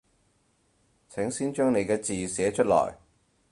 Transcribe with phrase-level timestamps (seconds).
[1.11, 2.97] 請先將你嘅字寫出來